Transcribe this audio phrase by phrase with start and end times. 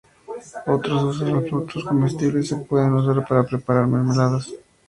[0.65, 4.49] Otros usos: Los frutos, comestibles, se pueden usar para preparar mermeladas.